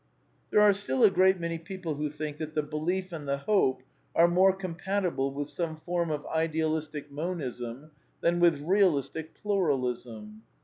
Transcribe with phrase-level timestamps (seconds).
[0.49, 3.83] There are still a great many people who think that the Belief and the Hope
[4.15, 7.91] are more compatible with some form of Idealistic Monism"
[8.21, 10.41] than with" Realistic Pluralism."